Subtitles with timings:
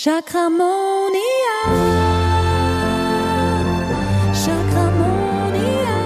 [0.00, 1.18] Chakramonia.
[4.32, 5.96] Chakramonia.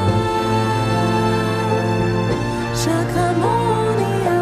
[2.75, 4.39] Chakramonia.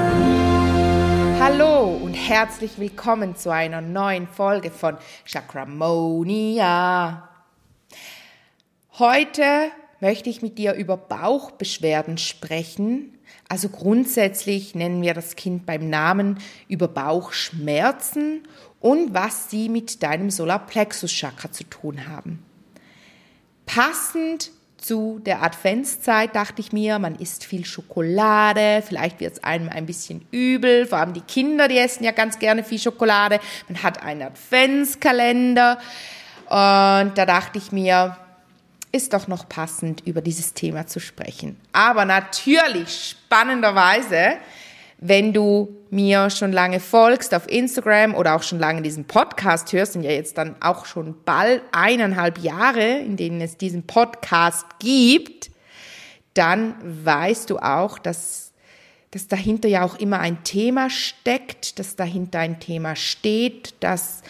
[1.40, 7.28] Hallo und herzlich willkommen zu einer neuen Folge von Chakramonia.
[9.00, 13.18] Heute möchte ich mit dir über Bauchbeschwerden sprechen.
[13.48, 18.42] Also grundsätzlich nennen wir das Kind beim Namen über Bauchschmerzen
[18.80, 22.44] und was sie mit deinem Solarplexus-Chakra zu tun haben.
[23.66, 29.68] Passend zu der Adventszeit dachte ich mir, man isst viel Schokolade, vielleicht wird es einem
[29.68, 33.40] ein bisschen übel, vor allem die Kinder, die essen ja ganz gerne viel Schokolade.
[33.68, 35.78] Man hat einen Adventskalender
[36.46, 38.16] und da dachte ich mir,
[38.92, 41.56] ist doch noch passend, über dieses Thema zu sprechen.
[41.72, 44.38] Aber natürlich, spannenderweise,
[44.98, 49.94] wenn du mir schon lange folgst auf Instagram oder auch schon lange diesen Podcast hörst,
[49.94, 55.50] sind ja jetzt dann auch schon bald eineinhalb Jahre, in denen es diesen Podcast gibt,
[56.34, 58.52] dann weißt du auch, dass,
[59.10, 64.22] dass dahinter ja auch immer ein Thema steckt, dass dahinter ein Thema steht, das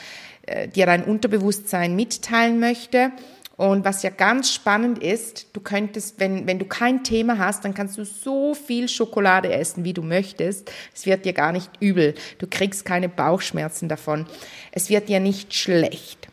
[0.47, 3.13] äh, dir dein Unterbewusstsein mitteilen möchte.
[3.61, 7.75] Und was ja ganz spannend ist, du könntest, wenn, wenn du kein Thema hast, dann
[7.75, 10.73] kannst du so viel Schokolade essen, wie du möchtest.
[10.95, 12.15] Es wird dir gar nicht übel.
[12.39, 14.25] Du kriegst keine Bauchschmerzen davon.
[14.73, 16.29] Es wird dir nicht schlecht.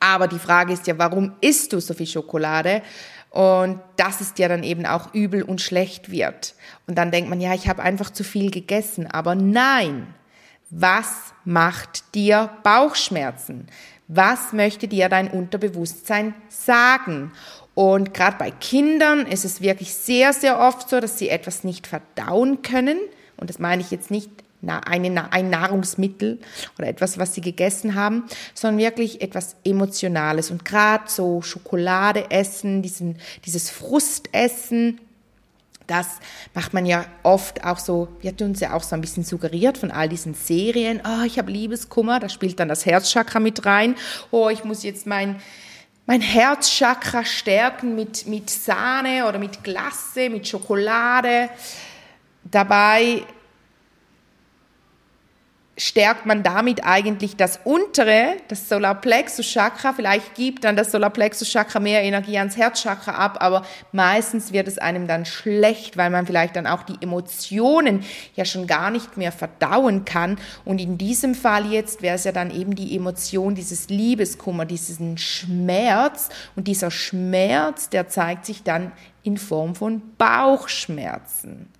[0.00, 2.82] Aber die Frage ist ja, warum isst du so viel Schokolade?
[3.30, 6.56] Und dass es dir dann eben auch übel und schlecht wird.
[6.88, 9.06] Und dann denkt man, ja, ich habe einfach zu viel gegessen.
[9.06, 10.12] Aber nein,
[10.70, 13.68] was macht dir Bauchschmerzen?
[14.12, 17.30] Was möchte dir dein Unterbewusstsein sagen?
[17.74, 21.86] Und gerade bei Kindern ist es wirklich sehr, sehr oft so, dass sie etwas nicht
[21.86, 22.98] verdauen können.
[23.36, 24.28] Und das meine ich jetzt nicht
[24.66, 26.40] eine, ein Nahrungsmittel
[26.76, 30.50] oder etwas, was sie gegessen haben, sondern wirklich etwas Emotionales.
[30.50, 33.16] Und gerade so Schokolade essen, diesen,
[33.46, 35.00] dieses Frustessen,
[35.90, 36.20] das
[36.54, 39.90] macht man ja oft auch so, wird uns ja auch so ein bisschen suggeriert von
[39.90, 41.02] all diesen Serien.
[41.04, 43.96] Oh, ich habe Liebeskummer, da spielt dann das Herzchakra mit rein.
[44.30, 45.40] Oh, ich muss jetzt mein,
[46.06, 51.50] mein Herzchakra stärken mit, mit Sahne oder mit Glasse, mit Schokolade.
[52.44, 53.24] Dabei
[55.80, 59.94] stärkt man damit eigentlich das untere, das Solarplexus Chakra.
[59.94, 64.76] Vielleicht gibt dann das Solarplexus Chakra mehr Energie ans Herzchakra ab, aber meistens wird es
[64.76, 68.04] einem dann schlecht, weil man vielleicht dann auch die Emotionen
[68.34, 70.38] ja schon gar nicht mehr verdauen kann.
[70.66, 75.16] Und in diesem Fall jetzt wäre es ja dann eben die Emotion dieses Liebeskummer, diesen
[75.16, 76.28] Schmerz.
[76.56, 78.92] Und dieser Schmerz, der zeigt sich dann
[79.22, 81.70] in Form von Bauchschmerzen.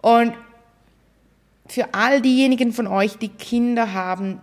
[0.00, 0.32] Und
[1.68, 4.40] für all diejenigen von euch, die Kinder haben,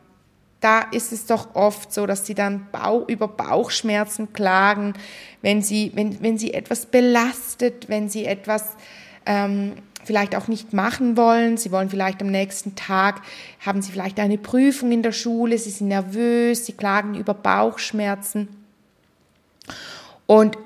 [0.62, 4.94] da ist es doch oft so, dass sie dann Bauch, über Bauchschmerzen klagen,
[5.42, 8.76] wenn sie, wenn, wenn sie etwas belastet, wenn sie etwas
[9.26, 11.58] ähm, vielleicht auch nicht machen wollen.
[11.58, 13.22] Sie wollen vielleicht am nächsten Tag,
[13.64, 18.48] haben sie vielleicht eine Prüfung in der Schule, sie sind nervös, sie klagen über Bauchschmerzen.
[20.26, 20.58] Und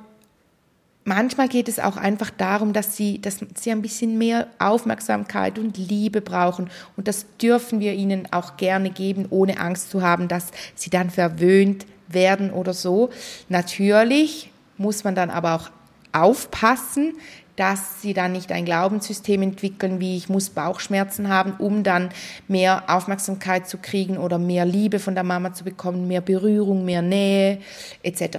[1.04, 5.78] manchmal geht es auch einfach darum, dass sie, dass sie ein bisschen mehr Aufmerksamkeit und
[5.78, 6.70] Liebe brauchen.
[6.96, 11.10] Und das dürfen wir ihnen auch gerne geben, ohne Angst zu haben, dass sie dann
[11.10, 13.10] verwöhnt werden oder so.
[13.50, 15.70] Natürlich muss man dann aber auch
[16.12, 17.14] aufpassen,
[17.56, 22.10] dass sie dann nicht ein Glaubenssystem entwickeln, wie ich muss Bauchschmerzen haben, um dann
[22.48, 27.02] mehr Aufmerksamkeit zu kriegen oder mehr Liebe von der Mama zu bekommen, mehr Berührung, mehr
[27.02, 27.60] Nähe
[28.02, 28.38] etc.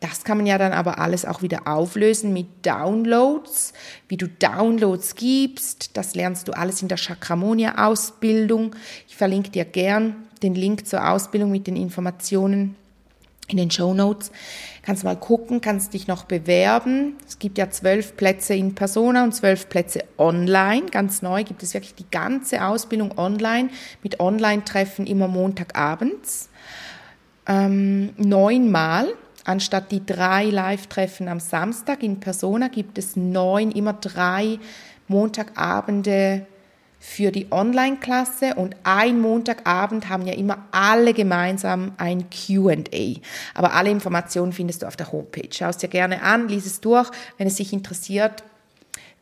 [0.00, 3.72] Das kann man ja dann aber alles auch wieder auflösen mit Downloads,
[4.08, 5.96] wie du Downloads gibst.
[5.96, 8.76] Das lernst du alles in der Chakramonia-Ausbildung.
[9.08, 12.76] Ich verlinke dir gern den Link zur Ausbildung mit den Informationen
[13.48, 14.32] in den Show Notes.
[14.82, 17.14] Kannst mal gucken, kannst dich noch bewerben.
[17.26, 20.86] Es gibt ja zwölf Plätze in Persona und zwölf Plätze online.
[20.90, 23.70] Ganz neu gibt es wirklich die ganze Ausbildung online
[24.02, 26.50] mit Online-Treffen immer Montagabends.
[27.46, 29.08] Ähm, neunmal
[29.46, 34.58] Anstatt die drei Live-Treffen am Samstag in Persona gibt es neun, immer drei
[35.06, 36.44] Montagabende
[36.98, 43.20] für die Online-Klasse und ein Montagabend haben ja immer alle gemeinsam ein QA.
[43.54, 45.48] Aber alle Informationen findest du auf der Homepage.
[45.52, 47.08] Schau es dir gerne an, lies es durch.
[47.38, 48.42] Wenn es dich interessiert,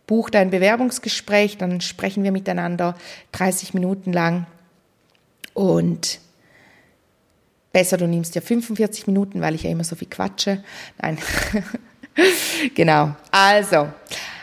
[0.07, 2.97] buch dein Bewerbungsgespräch, dann sprechen wir miteinander
[3.33, 4.47] 30 Minuten lang
[5.53, 6.24] und
[7.75, 10.63] Besser, du nimmst ja 45 Minuten, weil ich ja immer so viel quatsche.
[11.03, 11.19] Nein.
[12.77, 13.17] genau.
[13.33, 13.89] Also,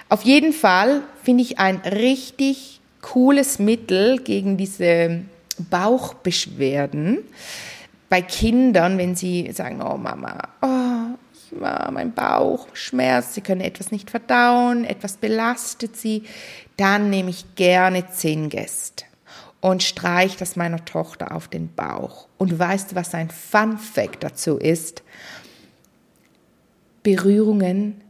[0.10, 5.22] auf jeden Fall finde ich ein richtig cooles Mittel gegen diese
[5.69, 7.19] Bauchbeschwerden
[8.10, 14.10] bei Kindern, wenn sie sagen, oh Mama, oh, mein Bauch schmerzt, sie können etwas nicht
[14.10, 16.24] verdauen, etwas belastet sie,
[16.75, 19.06] dann nehme ich gerne Zingest
[19.62, 22.28] und streiche das meiner Tochter auf den Bauch.
[22.38, 25.04] Und weißt du, was ein Fun Fact dazu ist?
[27.04, 28.02] Berührungen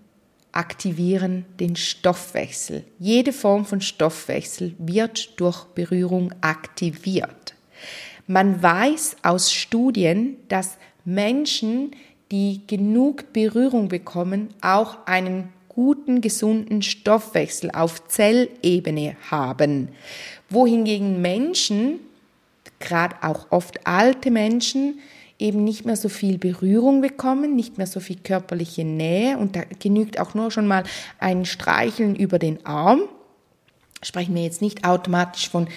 [0.54, 2.84] aktivieren den Stoffwechsel.
[3.00, 7.56] Jede Form von Stoffwechsel wird durch Berührung aktiviert.
[8.28, 11.92] Man weiß aus Studien, dass Menschen,
[12.32, 19.90] die genug Berührung bekommen, auch einen guten, gesunden Stoffwechsel auf Zellebene haben.
[20.50, 22.00] Wohingegen Menschen,
[22.80, 25.00] gerade auch oft alte Menschen,
[25.40, 29.62] eben nicht mehr so viel Berührung bekommen, nicht mehr so viel körperliche Nähe und da
[29.80, 30.84] genügt auch nur schon mal
[31.20, 33.02] ein Streicheln über den Arm.
[34.04, 35.68] Sprechen wir jetzt nicht automatisch von,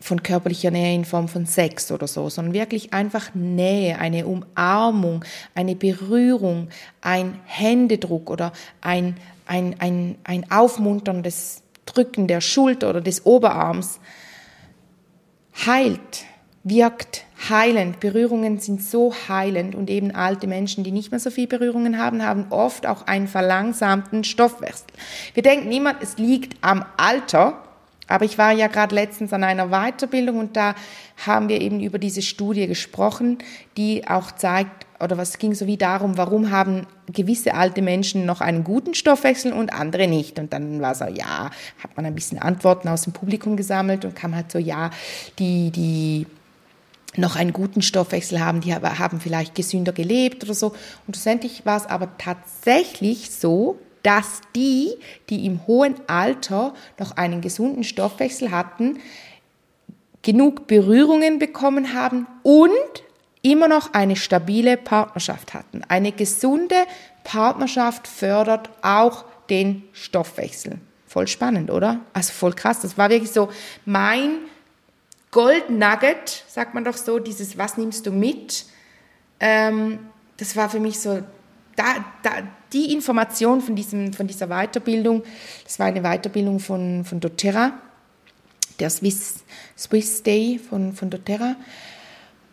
[0.00, 5.24] von körperlicher Nähe in Form von Sex oder so, sondern wirklich einfach Nähe, eine Umarmung,
[5.54, 6.68] eine Berührung,
[7.00, 9.16] ein Händedruck oder ein,
[9.48, 13.98] ein, ein, ein aufmunterndes Drücken der Schulter oder des Oberarms
[15.66, 16.26] heilt
[16.64, 18.00] wirkt heilend.
[18.00, 22.22] Berührungen sind so heilend und eben alte Menschen, die nicht mehr so viel Berührungen haben,
[22.22, 24.86] haben oft auch einen verlangsamten Stoffwechsel.
[25.34, 27.62] Wir denken niemand, es liegt am Alter,
[28.06, 30.74] aber ich war ja gerade letztens an einer Weiterbildung und da
[31.26, 33.38] haben wir eben über diese Studie gesprochen,
[33.76, 38.40] die auch zeigt, oder was ging so wie darum, warum haben gewisse alte Menschen noch
[38.40, 40.38] einen guten Stoffwechsel und andere nicht.
[40.38, 41.50] Und dann war so, ja,
[41.82, 44.90] hat man ein bisschen Antworten aus dem Publikum gesammelt und kam halt so, ja,
[45.38, 46.26] die, die
[47.16, 50.68] noch einen guten Stoffwechsel haben, die haben vielleicht gesünder gelebt oder so.
[51.06, 54.94] Und schlussendlich war es aber tatsächlich so, dass die,
[55.30, 58.98] die im hohen Alter noch einen gesunden Stoffwechsel hatten,
[60.22, 62.70] genug Berührungen bekommen haben und
[63.42, 65.82] immer noch eine stabile Partnerschaft hatten.
[65.88, 66.76] Eine gesunde
[67.24, 70.78] Partnerschaft fördert auch den Stoffwechsel.
[71.06, 72.00] Voll spannend, oder?
[72.12, 72.80] Also voll krass.
[72.80, 73.48] Das war wirklich so
[73.84, 74.30] mein
[75.30, 78.66] Gold Nugget, sagt man doch so, dieses Was nimmst du mit?
[79.40, 79.98] Ähm,
[80.36, 81.22] das war für mich so,
[81.76, 82.30] da, da,
[82.72, 85.22] die Information von, diesem, von dieser Weiterbildung,
[85.64, 87.72] das war eine Weiterbildung von, von doTERRA,
[88.80, 89.44] der Swiss,
[89.76, 91.56] Swiss Day von, von doTERRA.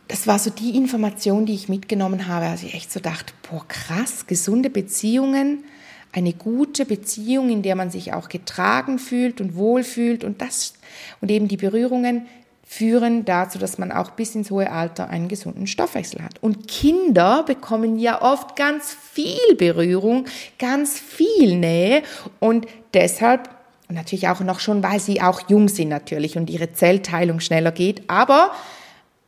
[0.08, 3.66] Das war so die Information, die ich mitgenommen habe, als ich echt so dachte, boah,
[3.68, 5.64] krass, gesunde Beziehungen,
[6.12, 10.76] eine gute Beziehung, in der man sich auch getragen fühlt und wohlfühlt und das
[11.22, 12.28] und eben die Berührungen
[12.66, 16.42] führen dazu, dass man auch bis ins hohe Alter einen gesunden Stoffwechsel hat.
[16.42, 20.26] Und Kinder bekommen ja oft ganz viel Berührung,
[20.58, 22.02] ganz viel Nähe
[22.40, 23.50] und deshalb
[23.88, 28.10] natürlich auch noch schon, weil sie auch jung sind natürlich und ihre Zellteilung schneller geht.
[28.10, 28.52] Aber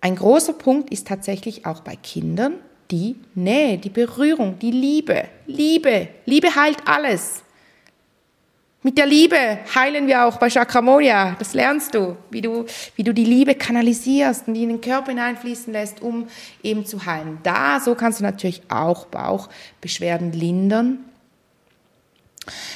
[0.01, 2.53] ein großer Punkt ist tatsächlich auch bei Kindern
[2.91, 5.25] die Nähe, die Berührung, die Liebe.
[5.45, 7.44] Liebe, Liebe heilt alles.
[8.83, 11.35] Mit der Liebe heilen wir auch bei Chakramonia.
[11.39, 12.65] Das lernst du, wie du,
[12.95, 16.27] wie du die Liebe kanalisierst und die in den Körper hineinfließen lässt, um
[16.63, 17.39] eben zu heilen.
[17.44, 20.99] Da, so kannst du natürlich auch Bauchbeschwerden lindern.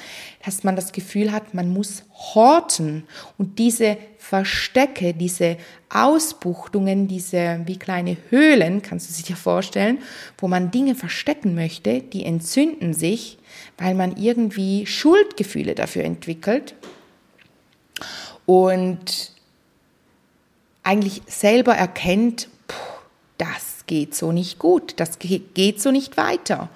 [0.43, 3.05] dass man das Gefühl hat, man muss horten.
[3.38, 5.55] Und diese Verstecke, diese
[5.89, 10.00] Ausbuchtungen, diese wie kleine Höhlen, kannst du dir vorstellen,
[10.38, 13.38] wo man Dinge verstecken möchte, die entzünden sich,
[13.77, 16.75] weil man irgendwie Schuldgefühle dafür entwickelt.
[18.46, 19.31] Und
[20.84, 22.75] eigentlich selber erkennt, puh,
[23.38, 26.70] das geht so nicht gut, das geht so nicht weiter.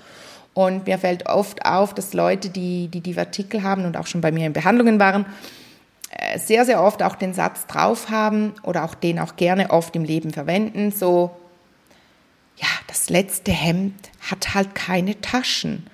[0.54, 4.32] Und mir fällt oft auf, dass Leute, die die, Artikel haben und auch schon bei
[4.32, 5.26] mir in Behandlungen waren,
[6.10, 9.96] äh, sehr, sehr oft auch den Satz drauf haben oder auch den auch gerne oft
[9.96, 11.32] im Leben verwenden, so,
[12.58, 15.88] ja, das letzte Hemd hat halt keine Taschen.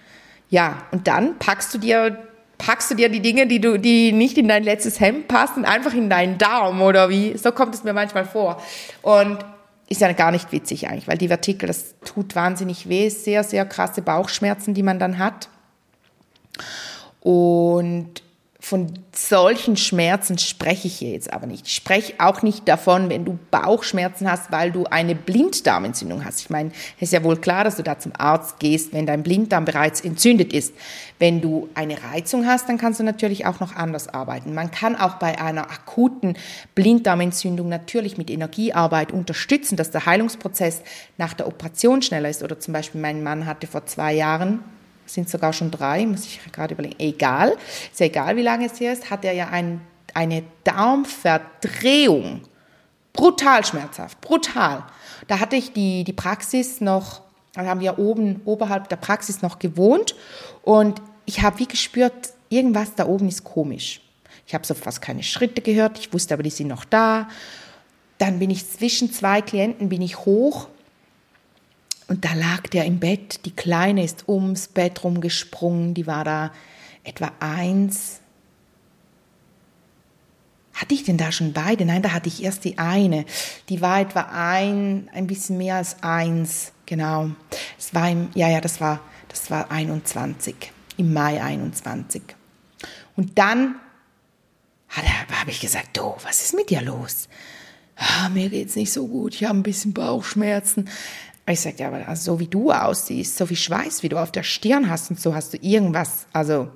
[0.49, 4.37] Ja, und dann packst du dir packst du dir die Dinge, die du, die nicht
[4.37, 7.37] in dein letztes Hemd passen, einfach in deinen Daumen oder wie?
[7.37, 8.61] So kommt es mir manchmal vor.
[9.01, 9.37] Und
[9.89, 13.65] ist ja gar nicht witzig eigentlich, weil die Vertikel, das tut wahnsinnig weh, sehr, sehr
[13.65, 15.49] krasse Bauchschmerzen, die man dann hat.
[17.21, 18.21] Und
[18.67, 21.67] von solchen Schmerzen spreche ich hier jetzt aber nicht.
[21.67, 26.41] Ich spreche auch nicht davon, wenn du Bauchschmerzen hast, weil du eine Blinddarmentzündung hast.
[26.41, 29.23] Ich meine, es ist ja wohl klar, dass du da zum Arzt gehst, wenn dein
[29.23, 30.73] Blinddarm bereits entzündet ist.
[31.17, 34.53] Wenn du eine Reizung hast, dann kannst du natürlich auch noch anders arbeiten.
[34.53, 36.37] Man kann auch bei einer akuten
[36.75, 40.81] Blinddarmentzündung natürlich mit Energiearbeit unterstützen, dass der Heilungsprozess
[41.17, 42.43] nach der Operation schneller ist.
[42.43, 44.59] Oder zum Beispiel mein Mann hatte vor zwei Jahren
[45.07, 47.55] sind sogar schon drei, muss ich gerade überlegen, egal,
[47.91, 49.81] ist ja egal, wie lange es her ist, hat er ja ein,
[50.13, 52.41] eine Darmverdrehung.
[53.13, 54.83] Brutal schmerzhaft, brutal.
[55.27, 57.21] Da hatte ich die, die Praxis noch,
[57.53, 60.15] da haben wir oben, oberhalb der Praxis noch gewohnt
[60.63, 62.13] und ich habe wie gespürt,
[62.49, 64.01] irgendwas da oben ist komisch.
[64.45, 67.27] Ich habe so fast keine Schritte gehört, ich wusste aber, die sind noch da.
[68.17, 70.67] Dann bin ich zwischen zwei Klienten, bin ich hoch
[72.07, 76.51] und da lag der im Bett, die Kleine ist ums Bett rumgesprungen, die war da
[77.03, 78.21] etwa eins.
[80.73, 81.85] Hatte ich denn da schon beide?
[81.85, 83.25] Nein, da hatte ich erst die eine.
[83.67, 87.31] Die war etwa ein, ein bisschen mehr als eins, genau.
[87.77, 90.55] Es war im, ja, ja, das war, das war 21,
[90.97, 92.21] im Mai 21.
[93.15, 93.75] Und dann
[94.89, 97.27] habe ich gesagt, du, was ist mit dir los?
[97.95, 100.87] Ah, mir geht's nicht so gut, ich habe ein bisschen Bauchschmerzen.
[101.49, 104.31] Ich sagte, ja, aber also so wie du aussiehst, so viel Schweiß, wie du auf
[104.31, 106.67] der Stirn hast und so hast du irgendwas, also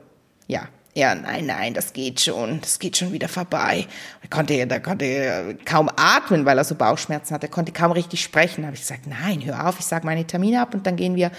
[0.48, 3.88] ja, ja, nein, nein, das geht schon, das geht schon wieder vorbei.
[4.22, 8.22] Er konnte, er konnte kaum atmen, weil er so Bauchschmerzen hatte, er konnte kaum richtig
[8.22, 8.62] sprechen.
[8.62, 11.16] Da habe ich gesagt, nein, hör auf, ich sage meine Termine ab und dann gehen
[11.16, 11.32] wir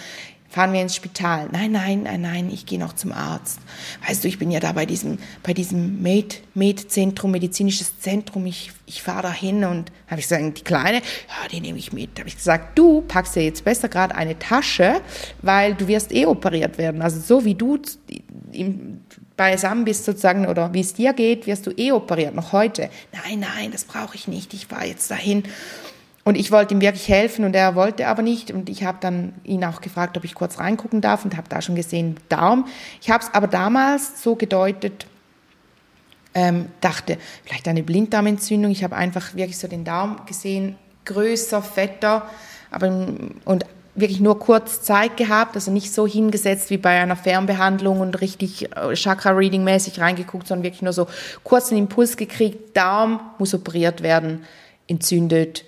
[0.52, 1.48] fahren wir ins Spital.
[1.50, 3.58] Nein, nein, nein, nein, ich gehe noch zum Arzt.
[4.06, 8.44] Weißt du, ich bin ja da bei diesem, bei diesem Med, Med-Zentrum, medizinisches Zentrum.
[8.44, 11.94] Ich, ich fahre da hin und habe ich gesagt, die Kleine, ja, die nehme ich
[11.94, 12.18] mit.
[12.18, 15.00] Habe ich gesagt, du packst dir jetzt besser gerade eine Tasche,
[15.40, 17.00] weil du wirst eh operiert werden.
[17.00, 17.78] Also so wie du
[18.52, 19.00] im,
[19.38, 22.90] beisammen bist sozusagen oder wie es dir geht, wirst du eh operiert, noch heute.
[23.24, 24.52] Nein, nein, das brauche ich nicht.
[24.52, 25.44] Ich fahre jetzt dahin.
[26.24, 28.52] Und ich wollte ihm wirklich helfen und er wollte aber nicht.
[28.52, 31.60] Und ich habe dann ihn auch gefragt, ob ich kurz reingucken darf und habe da
[31.60, 32.66] schon gesehen, Darm.
[33.00, 35.06] Ich habe es aber damals so gedeutet,
[36.34, 38.70] ähm, dachte, vielleicht eine Blinddarmentzündung.
[38.70, 42.28] Ich habe einfach wirklich so den Darm gesehen, größer, fetter,
[42.70, 42.86] aber
[43.44, 48.20] und wirklich nur kurz Zeit gehabt, also nicht so hingesetzt wie bei einer Fernbehandlung und
[48.20, 51.08] richtig äh, Chakra-Reading-mäßig reingeguckt, sondern wirklich nur so
[51.44, 54.44] kurzen Impuls gekriegt, Darm muss operiert werden,
[54.86, 55.64] entzündet,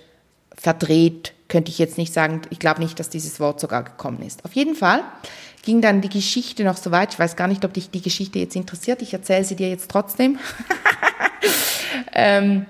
[0.65, 2.41] verdreht, könnte ich jetzt nicht sagen.
[2.49, 4.43] Ich glaube nicht, dass dieses Wort sogar gekommen ist.
[4.45, 5.03] Auf jeden Fall
[5.61, 7.13] ging dann die Geschichte noch so weit.
[7.13, 9.03] Ich weiß gar nicht, ob dich die Geschichte jetzt interessiert.
[9.03, 10.39] Ich erzähle sie dir jetzt trotzdem.
[12.13, 12.65] ähm,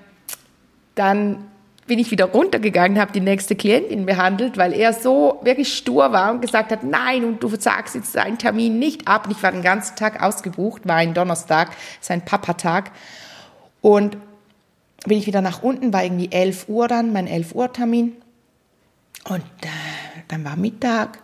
[0.94, 1.46] dann
[1.86, 6.32] bin ich wieder runtergegangen, habe die nächste Klientin behandelt, weil er so wirklich stur war
[6.32, 9.24] und gesagt hat, nein, und du sagst jetzt deinen Termin nicht ab.
[9.24, 11.70] Und ich war den ganzen Tag ausgebucht, war ein Donnerstag,
[12.02, 12.90] sein Papatag.
[13.80, 14.18] Und
[15.06, 18.12] bin ich wieder nach unten, war irgendwie 11 Uhr dann, mein 11 Uhr Termin.
[19.28, 21.18] Und äh, dann war Mittag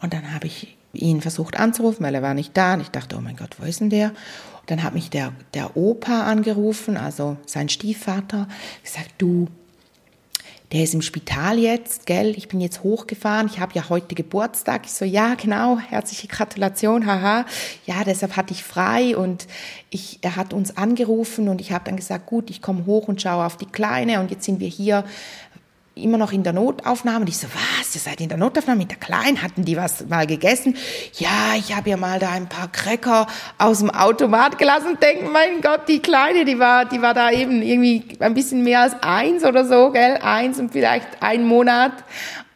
[0.00, 2.74] und dann habe ich ihn versucht anzurufen, weil er war nicht da.
[2.74, 4.08] Und ich dachte, oh mein Gott, wo ist denn der?
[4.08, 8.48] Und dann hat mich der, der Opa angerufen, also sein Stiefvater,
[8.82, 9.46] gesagt, du,
[10.72, 12.34] der ist im Spital jetzt, gell?
[12.36, 14.82] Ich bin jetzt hochgefahren, ich habe ja heute Geburtstag.
[14.84, 17.44] Ich so, ja, genau, herzliche Gratulation, haha.
[17.86, 19.48] Ja, deshalb hatte ich frei und
[19.90, 23.20] ich, er hat uns angerufen und ich habe dann gesagt, gut, ich komme hoch und
[23.20, 25.04] schaue auf die Kleine und jetzt sind wir hier
[26.00, 27.20] immer noch in der Notaufnahme.
[27.20, 29.42] Und ich so, was, ihr seid in der Notaufnahme mit der Kleinen?
[29.42, 30.76] Hatten die was mal gegessen?
[31.14, 33.26] Ja, ich habe ja mal da ein paar Cracker
[33.58, 37.62] aus dem Automat gelassen und mein Gott, die Kleine, die war, die war da eben
[37.62, 40.18] irgendwie ein bisschen mehr als eins oder so, gell?
[40.22, 41.92] Eins und vielleicht ein Monat.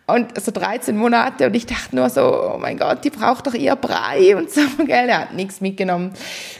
[0.06, 3.54] Und so 13 Monate und ich dachte nur so, oh mein Gott, die braucht doch
[3.54, 5.08] ihr Brei und so, gell?
[5.08, 6.12] Er hat nichts mitgenommen.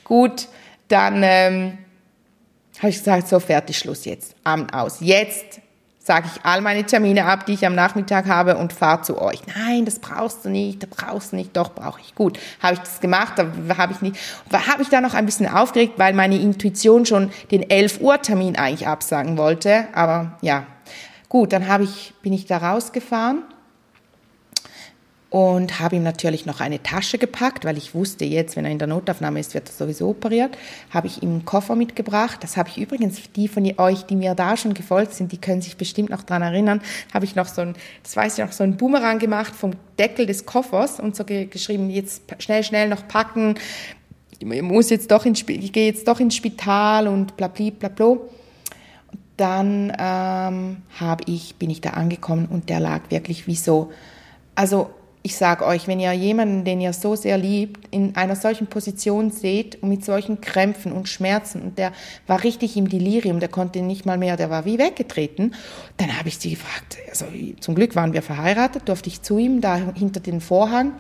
[0.03, 0.49] Gut,
[0.89, 1.79] dann ähm,
[2.79, 4.99] habe ich gesagt, so fertig, Schluss jetzt, Abend aus.
[5.01, 5.61] Jetzt
[6.05, 9.41] sage ich all meine Termine ab, die ich am Nachmittag habe und fahre zu euch.
[9.57, 12.15] Nein, das brauchst du nicht, das brauchst du nicht, doch brauche ich.
[12.15, 13.47] Gut, habe ich das gemacht, da
[13.79, 14.17] habe ich nicht,
[14.53, 18.57] habe ich da noch ein bisschen aufgeregt, weil meine Intuition schon den 11 Uhr Termin
[18.57, 19.87] eigentlich absagen wollte.
[19.95, 20.67] Aber ja,
[21.31, 23.43] gut, dann habe ich, bin ich da rausgefahren
[25.35, 28.79] und habe ihm natürlich noch eine Tasche gepackt, weil ich wusste jetzt, wenn er in
[28.79, 30.57] der Notaufnahme ist, wird er sowieso operiert.
[30.91, 32.39] Habe ich ihm einen Koffer mitgebracht.
[32.45, 35.61] Das habe ich übrigens, die von euch, die mir da schon gefolgt sind, die können
[35.61, 36.81] sich bestimmt noch dran erinnern,
[37.13, 37.75] habe ich noch so ein,
[38.05, 41.91] das weiß ich noch, so ein Boomerang gemacht vom Deckel des Koffers und so geschrieben,
[41.91, 43.57] jetzt schnell, schnell noch packen.
[44.39, 47.89] Ich muss jetzt doch ins, ich gehe jetzt doch ins Spital und bla, bla, bla,
[47.89, 48.19] bla.
[49.37, 53.91] Dann ähm, habe ich, bin ich da angekommen und der lag wirklich wie so,
[54.55, 54.91] also
[55.27, 59.31] ich sage euch, wenn ihr jemanden, den ihr so sehr liebt, in einer solchen Position
[59.31, 61.93] seht und mit solchen Krämpfen und Schmerzen und der
[62.27, 65.55] war richtig im Delirium, der konnte nicht mal mehr, der war wie weggetreten,
[65.97, 67.25] dann habe ich sie gefragt, also
[67.59, 70.93] zum Glück waren wir verheiratet, durfte ich zu ihm da hinter den Vorhang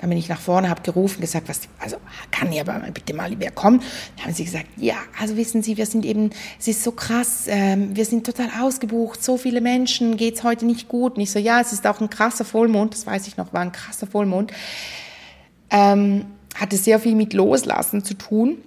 [0.00, 1.96] dann bin ich nach vorne, habe gerufen, gesagt, was, also
[2.30, 3.82] kann hier aber bitte mal wer kommen.
[4.16, 7.44] Dann haben sie gesagt, ja, also wissen Sie, wir sind eben, es ist so krass,
[7.46, 11.16] ähm, wir sind total ausgebucht, so viele Menschen, geht's heute nicht gut.
[11.16, 13.60] Und ich so, ja, es ist auch ein krasser Vollmond, das weiß ich noch, war
[13.60, 14.52] ein krasser Vollmond.
[15.68, 18.58] Ähm, hatte sehr viel mit Loslassen zu tun.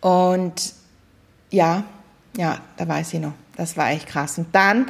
[0.00, 0.72] Und
[1.50, 1.84] ja,
[2.36, 3.34] ja, da weiß ich noch.
[3.56, 4.38] Das war echt krass.
[4.38, 4.86] Und dann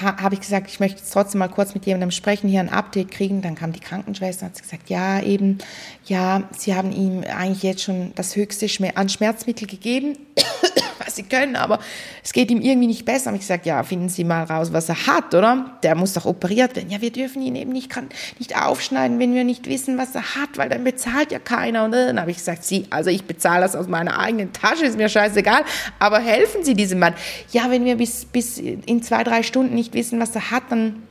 [0.00, 3.42] habe ich gesagt, ich möchte trotzdem mal kurz mit jemandem sprechen, hier ein Update kriegen.
[3.42, 5.58] Dann kam die Krankenschwester und hat gesagt, ja, eben,
[6.04, 10.16] ja, sie haben ihm eigentlich jetzt schon das höchste an Schmerzmittel gegeben
[10.98, 11.78] was sie können, aber
[12.22, 13.30] es geht ihm irgendwie nicht besser.
[13.30, 15.78] Und ich gesagt, ja, finden Sie mal raus, was er hat, oder?
[15.82, 16.90] Der muss doch operiert werden.
[16.90, 20.34] Ja, wir dürfen ihn eben nicht, kann, nicht aufschneiden, wenn wir nicht wissen, was er
[20.34, 21.84] hat, weil dann bezahlt ja keiner.
[21.84, 24.96] Und dann habe ich gesagt, Sie, also ich bezahle das aus meiner eigenen Tasche, ist
[24.96, 25.64] mir scheißegal,
[25.98, 27.14] aber helfen Sie diesem Mann.
[27.52, 31.04] Ja, wenn wir bis, bis in zwei, drei Stunden nicht wissen, was er hat, dann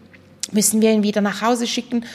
[0.52, 2.06] müssen wir ihn wieder nach Hause schicken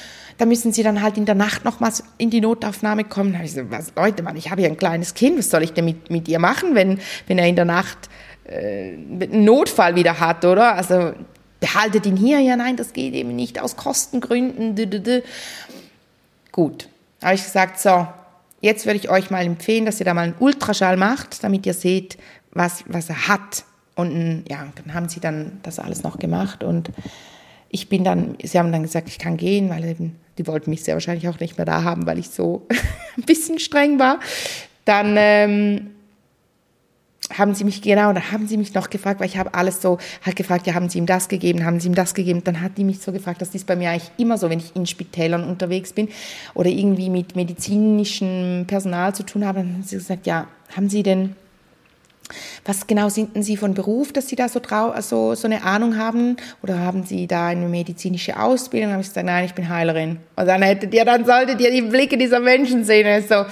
[0.40, 3.32] da müssen sie dann halt in der Nacht nochmals in die Notaufnahme kommen.
[3.32, 5.62] Da habe ich so, was, Leute, Mann, ich habe hier ein kleines Kind, was soll
[5.62, 8.08] ich denn mit, mit ihr machen, wenn, wenn er in der Nacht
[8.44, 10.76] äh, einen Notfall wieder hat, oder?
[10.76, 11.12] Also
[11.60, 14.76] behaltet ihn hier, ja nein, das geht eben nicht aus Kostengründen.
[14.76, 15.22] D -d -d.
[16.52, 16.88] Gut,
[17.22, 18.06] habe ich gesagt, so,
[18.62, 21.74] jetzt würde ich euch mal empfehlen, dass ihr da mal einen Ultraschall macht, damit ihr
[21.74, 22.16] seht,
[22.52, 23.64] was, was er hat.
[23.96, 26.90] Und ja, dann haben sie dann das alles noch gemacht und
[27.68, 30.82] ich bin dann, sie haben dann gesagt, ich kann gehen, weil eben die wollten mich
[30.82, 32.66] sehr wahrscheinlich auch nicht mehr da haben, weil ich so
[33.16, 34.18] ein bisschen streng war.
[34.84, 35.90] Dann ähm,
[37.36, 39.98] haben sie mich, genau, dann haben sie mich noch gefragt, weil ich habe alles so,
[40.22, 42.42] hat gefragt, ja, haben sie ihm das gegeben, haben sie ihm das gegeben.
[42.42, 44.74] Dann hat die mich so gefragt, das ist bei mir eigentlich immer so, wenn ich
[44.74, 46.08] in Spitälern unterwegs bin
[46.54, 51.02] oder irgendwie mit medizinischem Personal zu tun habe, dann haben sie gesagt, ja, haben sie
[51.02, 51.36] denn
[52.64, 55.62] was genau sind denn Sie von Beruf, dass Sie da so, trau so, so eine
[55.62, 56.36] Ahnung haben?
[56.62, 58.88] Oder haben Sie da eine medizinische Ausbildung?
[58.88, 60.18] Dann habe ich gesagt, nein, ich bin Heilerin.
[60.36, 63.24] Und dann hättet ihr, dann solltet ihr die Blicke dieser Menschen sehen.
[63.28, 63.44] so,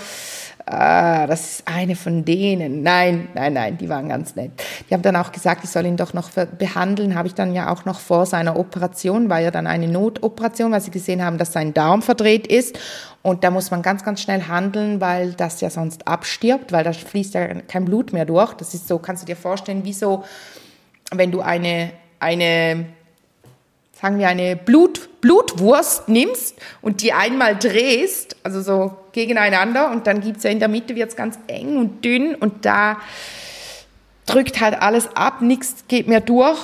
[0.72, 2.82] ah, das ist eine von denen.
[2.82, 4.52] Nein, nein, nein, die waren ganz nett.
[4.88, 7.14] Die haben dann auch gesagt, ich soll ihn doch noch behandeln.
[7.14, 10.80] Habe ich dann ja auch noch vor seiner Operation, war ja dann eine Notoperation, weil
[10.80, 12.78] sie gesehen haben, dass sein Darm verdreht ist.
[13.22, 16.92] Und da muss man ganz, ganz schnell handeln, weil das ja sonst abstirbt, weil da
[16.92, 18.54] fließt ja kein Blut mehr durch.
[18.54, 20.24] Das ist so, kannst du dir vorstellen, wie so,
[21.10, 22.86] wenn du eine, eine
[24.00, 30.20] sagen wir, eine Blut, Blutwurst nimmst und die einmal drehst, also so gegeneinander und dann
[30.20, 32.98] gibt es ja in der Mitte, wird es ganz eng und dünn und da
[34.26, 36.58] drückt halt alles ab, nichts geht mehr durch.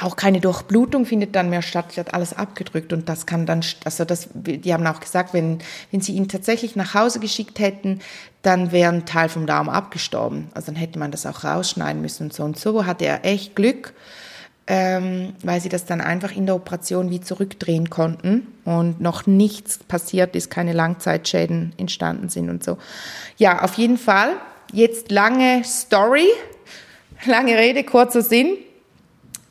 [0.00, 4.04] Auch keine Durchblutung findet dann mehr statt, wird alles abgedrückt und das kann dann, also
[4.04, 5.58] das, die haben auch gesagt, wenn,
[5.92, 8.00] wenn sie ihn tatsächlich nach Hause geschickt hätten,
[8.42, 10.48] dann wäre ein Teil vom Darm abgestorben.
[10.52, 12.42] Also dann hätte man das auch rausschneiden müssen und so.
[12.42, 13.94] Und so hatte er echt Glück
[14.66, 19.78] ähm, weil sie das dann einfach in der Operation wie zurückdrehen konnten und noch nichts
[19.78, 22.78] passiert ist, keine Langzeitschäden entstanden sind und so.
[23.36, 24.32] Ja, auf jeden Fall.
[24.72, 26.28] Jetzt lange Story,
[27.26, 28.56] lange Rede, kurzer Sinn.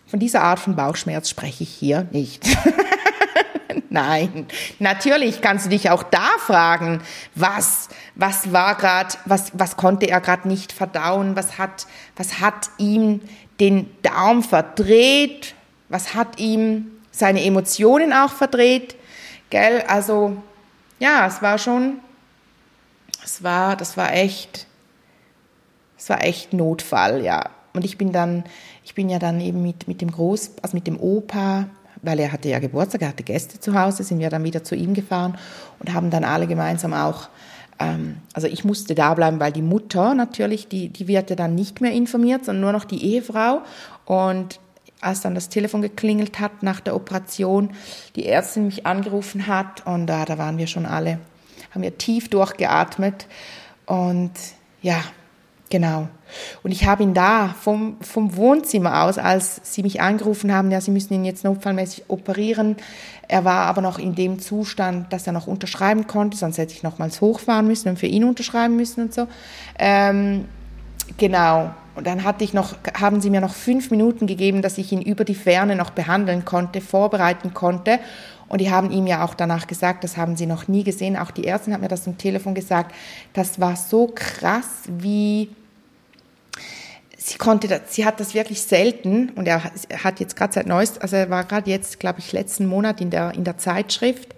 [0.08, 2.46] Von dieser Art von Bauchschmerz spreche ich hier nicht.
[3.90, 4.48] Nein,
[4.80, 7.02] natürlich kannst du dich auch da fragen,
[7.36, 12.72] was, was war gerade, was, was konnte er gerade nicht verdauen, was hat, was hat
[12.80, 13.22] ihm
[13.64, 15.56] den Darm verdreht,
[15.88, 18.98] was hat ihm seine Emotionen auch verdreht,
[19.50, 19.84] gell?
[19.88, 20.36] Also
[21.00, 22.00] ja, es war schon,
[23.24, 24.68] es war, das war echt,
[25.98, 27.52] es war echt Notfall, ja.
[27.74, 28.44] Und ich bin dann,
[28.84, 31.68] ich bin ja dann eben mit, mit dem Groß, also mit dem Opa,
[32.02, 34.76] weil er hatte ja Geburtstag, er hatte Gäste zu Hause, sind wir dann wieder zu
[34.76, 35.38] ihm gefahren
[35.80, 37.30] und haben dann alle gemeinsam auch
[37.78, 41.92] also ich musste da bleiben, weil die Mutter natürlich, die, die wird dann nicht mehr
[41.92, 43.62] informiert, sondern nur noch die Ehefrau.
[44.06, 44.60] Und
[45.02, 47.72] als dann das Telefon geklingelt hat nach der Operation,
[48.16, 51.20] die Ärztin mich angerufen hat und da, da waren wir schon alle,
[51.72, 53.28] haben wir tief durchgeatmet
[53.86, 54.32] und
[54.82, 55.04] ja,
[55.70, 56.08] genau.
[56.64, 60.82] Und ich habe ihn da vom, vom Wohnzimmer aus, als sie mich angerufen haben, ja,
[60.82, 62.78] sie müssen ihn jetzt notfallmäßig operieren.
[63.28, 66.84] Er war aber noch in dem Zustand, dass er noch unterschreiben konnte, sonst hätte ich
[66.84, 69.28] nochmals hochfahren müssen und für ihn unterschreiben müssen und so.
[69.80, 70.46] Ähm,
[71.18, 71.72] genau.
[71.96, 75.02] Und dann hatte ich noch, haben sie mir noch fünf Minuten gegeben, dass ich ihn
[75.02, 78.00] über die Ferne noch behandeln konnte, vorbereiten konnte.
[78.48, 81.18] Und die haben ihm ja auch danach gesagt, das haben sie noch nie gesehen.
[81.18, 82.94] Auch die Ärztin hat mir das am Telefon gesagt.
[83.34, 85.50] Das war so krass, wie
[87.24, 89.64] sie konnte das, sie hat das wirklich selten und er
[90.04, 93.10] hat jetzt gerade seit neuest, also er war gerade jetzt, glaube ich, letzten Monat in
[93.10, 94.36] der, in der Zeitschrift,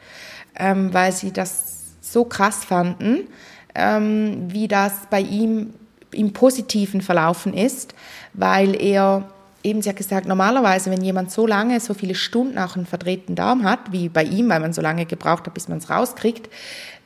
[0.56, 3.28] ähm, weil sie das so krass fanden,
[3.74, 5.74] ähm, wie das bei ihm
[6.12, 7.96] im Positiven verlaufen ist,
[8.34, 9.30] weil er
[9.64, 13.36] eben, sie hat gesagt, normalerweise, wenn jemand so lange, so viele Stunden auch einen verdrehten
[13.36, 16.50] Darm hat, wie bei ihm, weil man so lange gebraucht hat, bis man es rauskriegt,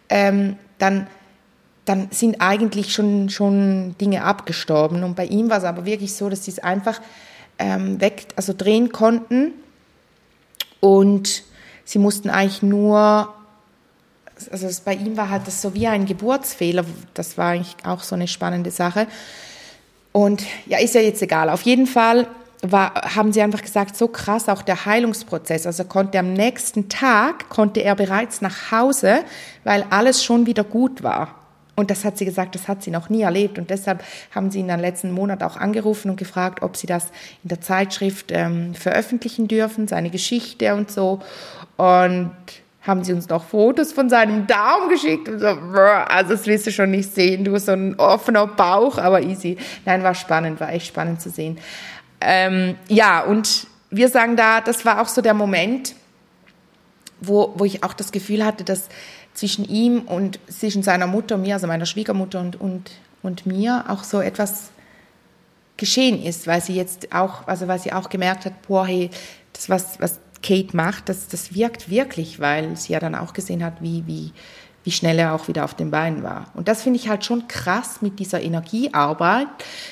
[0.10, 1.08] ähm, dann,
[1.90, 5.04] dann sind eigentlich schon, schon Dinge abgestorben.
[5.04, 7.02] Und bei ihm war es aber wirklich so, dass sie es einfach
[7.58, 9.54] ähm, weg, also drehen konnten
[10.80, 11.44] und
[11.84, 13.34] sie mussten eigentlich nur
[14.52, 16.86] also es, bei ihm war halt das so wie ein Geburtsfehler.
[17.14, 19.08] Das war eigentlich auch so eine spannende Sache.
[20.14, 21.50] Und ja, ist ja jetzt egal.
[21.50, 22.28] Auf jeden Fall
[22.62, 25.66] war, haben sie einfach gesagt, so krass auch der Heilungsprozess.
[25.66, 29.26] Also konnte am nächsten Tag, konnte er bereits nach Hause,
[29.64, 31.39] weil alles schon wieder gut war.
[31.80, 33.58] Und das hat sie gesagt, das hat sie noch nie erlebt.
[33.58, 34.04] Und deshalb
[34.36, 37.06] haben sie ihn dann letzten Monat auch angerufen und gefragt, ob sie das
[37.42, 41.22] in der Zeitschrift ähm, veröffentlichen dürfen, seine Geschichte und so.
[41.78, 42.32] Und
[42.82, 46.72] haben sie uns noch Fotos von seinem Darm geschickt und so, also das willst du
[46.72, 49.58] schon nicht sehen, du so ein offener Bauch, aber easy.
[49.86, 51.60] Nein, war spannend, war echt spannend zu sehen.
[52.20, 55.96] Ähm, ja, und wir sagen da, das war auch so der Moment,
[57.22, 58.90] wo, wo ich auch das Gefühl hatte, dass
[59.40, 62.92] zwischen ihm und zwischen seiner Mutter und mir, also meiner Schwiegermutter und, und,
[63.24, 64.72] und mir auch so etwas
[65.78, 69.10] geschehen ist, weil sie jetzt auch, also weil sie auch gemerkt hat, boah, hey,
[69.54, 73.64] das was, was Kate macht, das, das wirkt wirklich, weil sie ja dann auch gesehen
[73.64, 74.34] hat, wie, wie,
[74.90, 76.48] wie schnell er auch wieder auf den Beinen war.
[76.56, 79.46] Und das finde ich halt schon krass mit dieser Energiearbeit,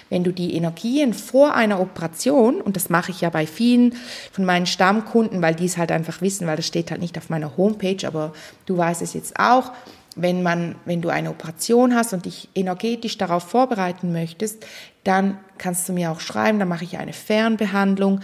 [0.09, 3.93] wenn du die Energien vor einer Operation, und das mache ich ja bei vielen
[4.31, 7.29] von meinen Stammkunden, weil die es halt einfach wissen, weil das steht halt nicht auf
[7.29, 8.33] meiner Homepage, aber
[8.65, 9.71] du weißt es jetzt auch,
[10.15, 14.65] wenn man, wenn du eine Operation hast und dich energetisch darauf vorbereiten möchtest,
[15.03, 18.21] dann kannst du mir auch schreiben, dann mache ich eine Fernbehandlung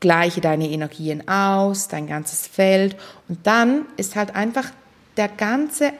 [0.00, 2.96] gleiche deine Energien aus, dein ganzes Feld
[3.28, 4.72] und dann ist halt einfach
[5.16, 5.92] der ganze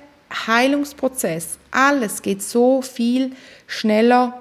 [0.47, 3.33] Heilungsprozess, alles geht so viel
[3.67, 4.41] schneller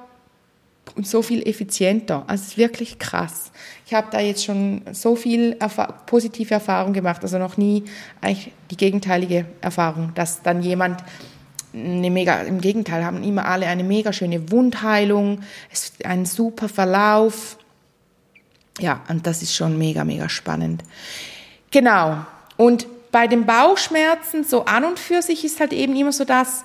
[0.96, 2.24] und so viel effizienter.
[2.28, 3.52] Also es ist wirklich krass.
[3.86, 7.84] Ich habe da jetzt schon so viel Erfa positive Erfahrung gemacht, also noch nie
[8.22, 11.04] eigentlich die gegenteilige Erfahrung, dass dann jemand
[11.74, 15.42] eine mega, im Gegenteil, haben immer alle eine mega schöne Wundheilung,
[16.04, 17.58] ein super Verlauf,
[18.80, 20.84] ja, und das ist schon mega, mega spannend.
[21.72, 22.26] Genau.
[22.58, 26.64] Und bei den Bauchschmerzen, so an und für sich ist halt eben immer so das,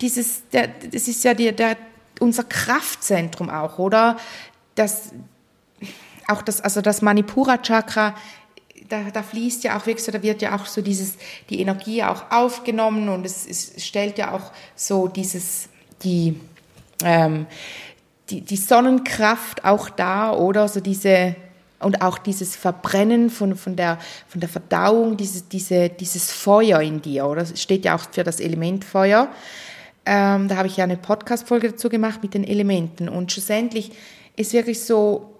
[0.00, 1.76] dieses, der, das ist ja der, der,
[2.20, 4.16] unser Kraftzentrum auch, oder?
[4.74, 5.12] Das,
[6.28, 8.14] auch das, also das Manipura-Chakra,
[8.88, 11.16] da, da fließt ja auch wirklich so, da wird ja auch so dieses,
[11.50, 15.68] die Energie auch aufgenommen und es, es stellt ja auch so dieses,
[16.02, 16.38] die,
[17.02, 17.46] ähm,
[18.30, 20.68] die, die Sonnenkraft auch da, oder?
[20.68, 21.36] So diese,
[21.86, 27.00] und auch dieses Verbrennen von, von, der, von der Verdauung, dieses, diese, dieses Feuer in
[27.00, 27.42] dir, oder?
[27.42, 29.28] Das steht ja auch für das Element Feuer.
[30.04, 33.08] Ähm, da habe ich ja eine Podcast-Folge dazu gemacht mit den Elementen.
[33.08, 33.92] Und schlussendlich
[34.34, 35.30] ist wirklich so,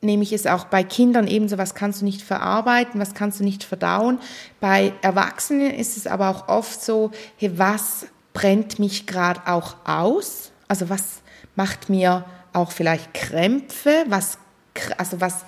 [0.00, 3.44] nehme ich es auch bei Kindern ebenso, was kannst du nicht verarbeiten, was kannst du
[3.44, 4.20] nicht verdauen.
[4.58, 10.50] Bei Erwachsenen ist es aber auch oft so, hey, was brennt mich gerade auch aus?
[10.66, 11.20] Also was
[11.56, 14.06] macht mir auch vielleicht Krämpfe?
[14.08, 14.38] Was
[14.98, 15.44] also was,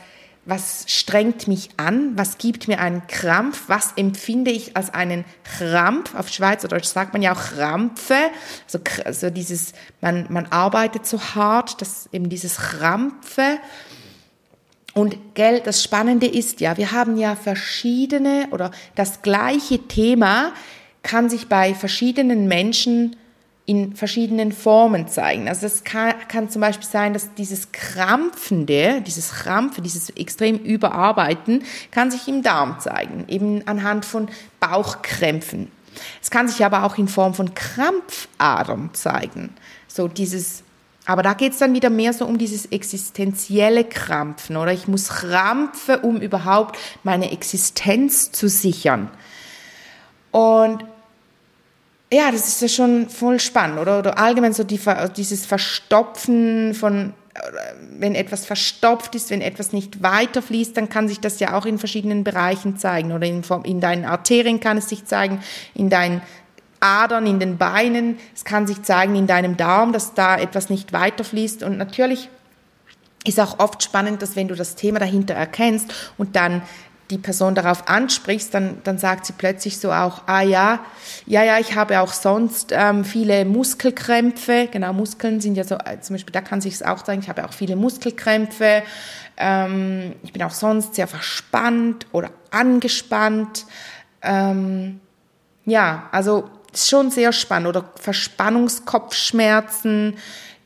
[0.46, 6.14] was strengt mich an, was gibt mir einen Krampf, was empfinde ich als einen Krampf.
[6.14, 8.16] Auf Schweizerdeutsch sagt man ja auch Krampfe,
[8.66, 13.58] also, also dieses, man, man arbeitet so hart, dass eben dieses Krampfe.
[14.92, 20.52] Und gell, das Spannende ist ja, wir haben ja verschiedene oder das gleiche Thema
[21.02, 23.16] kann sich bei verschiedenen Menschen
[23.66, 25.48] in verschiedenen Formen zeigen.
[25.48, 31.62] Also es kann, kann zum Beispiel sein, dass dieses Krampfende, dieses Krampfe, dieses extrem Überarbeiten,
[31.90, 34.28] kann sich im Darm zeigen, eben anhand von
[34.60, 35.70] Bauchkrämpfen.
[36.22, 39.54] Es kann sich aber auch in Form von Krampfadern zeigen.
[39.88, 40.62] So dieses,
[41.06, 44.72] aber da geht es dann wieder mehr so um dieses existenzielle Krampfen, oder?
[44.72, 49.10] Ich muss krampfen, um überhaupt meine Existenz zu sichern.
[50.32, 50.84] Und
[52.14, 53.98] ja, das ist ja schon voll spannend, oder?
[53.98, 54.80] Oder allgemein so die,
[55.16, 57.12] dieses Verstopfen von,
[57.98, 61.78] wenn etwas verstopft ist, wenn etwas nicht weiterfließt, dann kann sich das ja auch in
[61.78, 63.12] verschiedenen Bereichen zeigen.
[63.12, 65.42] Oder in, in deinen Arterien kann es sich zeigen,
[65.74, 66.22] in deinen
[66.78, 68.18] Adern, in den Beinen.
[68.34, 71.64] Es kann sich zeigen in deinem Darm, dass da etwas nicht weiterfließt.
[71.64, 72.28] Und natürlich
[73.26, 76.62] ist auch oft spannend, dass wenn du das Thema dahinter erkennst und dann
[77.10, 80.80] die Person darauf ansprichst, dann, dann sagt sie plötzlich so auch, ah ja,
[81.26, 84.68] ja, ja, ich habe auch sonst ähm, viele Muskelkrämpfe.
[84.72, 87.28] Genau, Muskeln sind ja so, äh, zum Beispiel, da kann sich es auch sagen, ich
[87.28, 88.82] habe auch viele Muskelkrämpfe.
[89.36, 93.66] Ähm, ich bin auch sonst sehr verspannt oder angespannt.
[94.22, 95.00] Ähm,
[95.66, 97.68] ja, also ist schon sehr spannend.
[97.68, 100.16] Oder Verspannungskopfschmerzen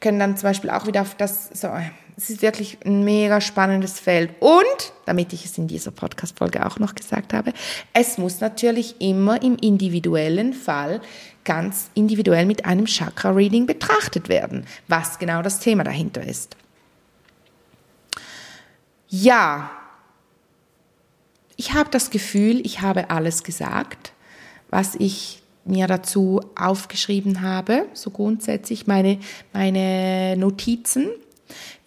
[0.01, 1.71] können dann zum Beispiel auch wieder auf das, so,
[2.19, 4.31] es ist wirklich ein mega spannendes Feld.
[4.41, 7.53] Und, damit ich es in dieser Podcast-Folge auch noch gesagt habe,
[7.93, 11.01] es muss natürlich immer im individuellen Fall
[11.45, 16.57] ganz individuell mit einem Chakra-Reading betrachtet werden, was genau das Thema dahinter ist.
[19.09, 19.71] Ja,
[21.55, 24.13] ich habe das Gefühl, ich habe alles gesagt,
[24.71, 29.21] was ich mir dazu aufgeschrieben habe, so grundsätzlich meine,
[29.53, 31.11] meine Notizen.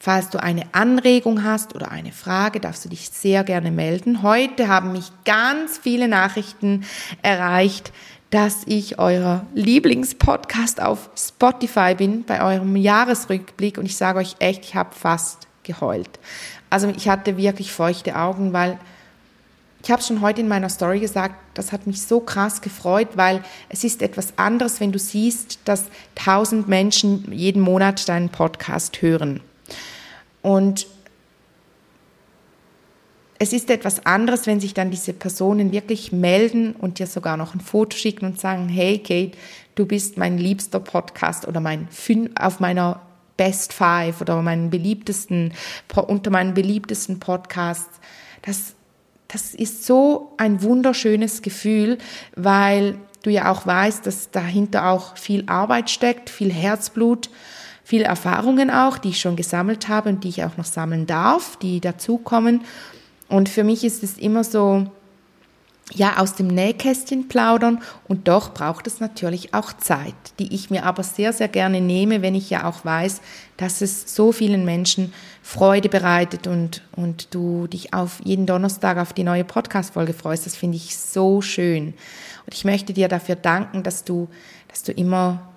[0.03, 4.23] Falls du eine Anregung hast oder eine Frage, darfst du dich sehr gerne melden.
[4.23, 6.85] Heute haben mich ganz viele Nachrichten
[7.21, 7.93] erreicht,
[8.31, 14.65] dass ich euer Lieblingspodcast auf Spotify bin bei eurem Jahresrückblick und ich sage euch echt,
[14.65, 16.09] ich habe fast geheult.
[16.71, 18.79] Also ich hatte wirklich feuchte Augen, weil
[19.83, 23.43] ich habe schon heute in meiner Story gesagt, das hat mich so krass gefreut, weil
[23.69, 25.85] es ist etwas anderes, wenn du siehst, dass
[26.15, 29.41] tausend Menschen jeden Monat deinen Podcast hören.
[30.41, 30.87] Und
[33.39, 37.55] es ist etwas anderes, wenn sich dann diese Personen wirklich melden und dir sogar noch
[37.55, 39.37] ein Foto schicken und sagen, hey Kate,
[39.75, 41.87] du bist mein liebster Podcast oder mein
[42.39, 43.01] auf meiner
[43.37, 45.53] Best Five oder meinen beliebtesten
[45.95, 47.99] unter meinen beliebtesten Podcasts.
[48.43, 48.75] Das
[49.31, 51.97] das ist so ein wunderschönes Gefühl,
[52.35, 57.29] weil du ja auch weißt, dass dahinter auch viel Arbeit steckt, viel Herzblut,
[57.91, 61.57] viele Erfahrungen auch, die ich schon gesammelt habe und die ich auch noch sammeln darf,
[61.57, 62.61] die dazukommen.
[63.27, 64.89] Und für mich ist es immer so,
[65.93, 70.85] ja, aus dem Nähkästchen plaudern und doch braucht es natürlich auch Zeit, die ich mir
[70.85, 73.19] aber sehr, sehr gerne nehme, wenn ich ja auch weiß,
[73.57, 79.11] dass es so vielen Menschen Freude bereitet und, und du dich auf jeden Donnerstag auf
[79.11, 80.45] die neue Podcast-Folge freust.
[80.45, 81.87] Das finde ich so schön.
[82.45, 84.29] Und ich möchte dir dafür danken, dass du,
[84.69, 85.50] dass du immer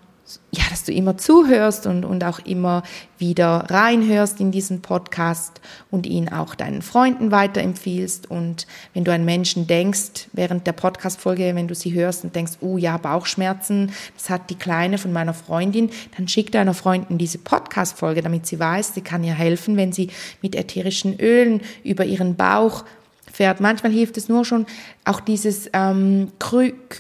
[0.53, 2.83] ja, dass du immer zuhörst und, und auch immer
[3.19, 5.61] wieder reinhörst in diesen Podcast
[5.91, 8.31] und ihn auch deinen Freunden weiterempfiehlst.
[8.31, 12.55] Und wenn du an Menschen denkst, während der Podcast-Folge, wenn du sie hörst und denkst,
[12.61, 17.39] oh ja, Bauchschmerzen, das hat die Kleine von meiner Freundin, dann schick deiner Freundin diese
[17.39, 20.11] Podcast-Folge, damit sie weiß, sie kann ihr helfen, wenn sie
[20.41, 22.85] mit ätherischen Ölen über ihren Bauch
[23.35, 23.61] fährt.
[23.61, 24.67] Manchmal hilft es nur schon
[25.05, 26.33] auch dieses ähm,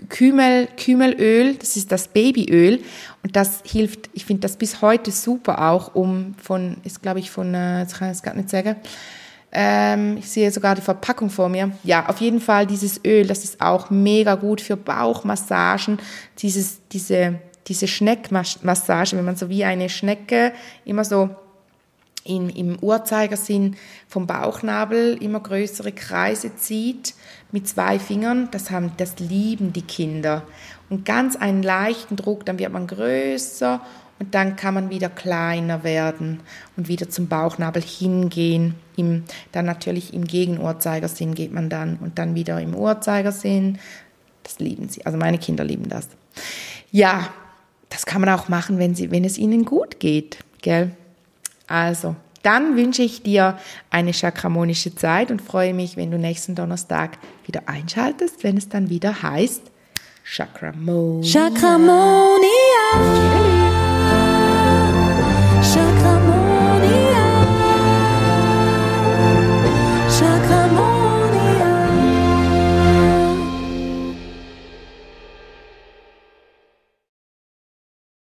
[0.08, 2.80] Kümel, Kümelöl, das ist das Babyöl
[3.22, 7.30] und das hilft, ich finde das bis heute super auch, um von, ist glaube ich
[7.30, 8.76] von, äh, jetzt kann ich es gar nicht sagen,
[9.52, 11.70] ähm, ich sehe sogar die Verpackung vor mir.
[11.84, 15.98] Ja, auf jeden Fall dieses Öl, das ist auch mega gut für Bauchmassagen,
[16.40, 20.52] dieses, diese, diese Schneckmassage, wenn man so wie eine Schnecke
[20.84, 21.30] immer so
[22.24, 23.76] in, im Uhrzeigersinn
[24.08, 27.14] vom Bauchnabel immer größere Kreise zieht
[27.52, 30.42] mit zwei Fingern, das, haben, das lieben die Kinder.
[30.88, 33.80] Und ganz einen leichten Druck, dann wird man größer
[34.18, 36.40] und dann kann man wieder kleiner werden
[36.76, 38.74] und wieder zum Bauchnabel hingehen.
[38.96, 43.78] Im, dann natürlich im Gegenuhrzeigersinn geht man dann und dann wieder im Uhrzeigersinn.
[44.42, 45.04] Das lieben sie.
[45.04, 46.08] Also meine Kinder lieben das.
[46.90, 47.28] Ja,
[47.88, 50.38] das kann man auch machen, wenn, sie, wenn es ihnen gut geht.
[50.62, 50.92] Gell?
[51.66, 53.58] Also, dann wünsche ich dir
[53.90, 58.90] eine chakramonische Zeit und freue mich, wenn du nächsten Donnerstag wieder einschaltest, wenn es dann
[58.90, 59.62] wieder heißt
[60.24, 61.30] Chakramonia.
[61.30, 62.44] Chakramonia.